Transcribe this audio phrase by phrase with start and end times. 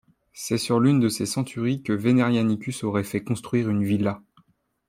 [0.33, 4.19] C'est sur l'une de ces centuries que Vénérianicus aurait fait construire une villa.